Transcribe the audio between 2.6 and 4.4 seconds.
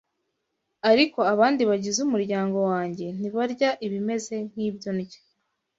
wanjye ntibarya ibimeze